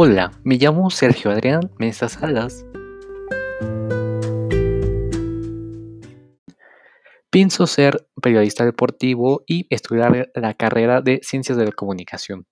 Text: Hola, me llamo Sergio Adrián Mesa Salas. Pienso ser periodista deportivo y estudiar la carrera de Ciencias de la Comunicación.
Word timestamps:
Hola, 0.00 0.30
me 0.44 0.58
llamo 0.58 0.90
Sergio 0.90 1.32
Adrián 1.32 1.72
Mesa 1.76 2.08
Salas. 2.08 2.64
Pienso 7.30 7.66
ser 7.66 8.06
periodista 8.22 8.64
deportivo 8.64 9.42
y 9.44 9.66
estudiar 9.70 10.30
la 10.36 10.54
carrera 10.54 11.00
de 11.00 11.18
Ciencias 11.24 11.58
de 11.58 11.64
la 11.64 11.72
Comunicación. 11.72 12.46